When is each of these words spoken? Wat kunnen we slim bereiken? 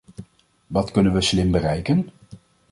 Wat 0.67 0.91
kunnen 0.91 1.13
we 1.13 1.21
slim 1.21 1.51
bereiken? 1.51 2.09